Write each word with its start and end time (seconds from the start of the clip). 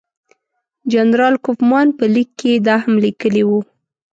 جنرال 0.93 1.35
کوفمان 1.45 1.87
په 1.97 2.05
لیک 2.13 2.29
کې 2.39 2.51
دا 2.67 2.75
هم 2.83 2.93
لیکلي 3.05 3.43
وو. 3.45 3.59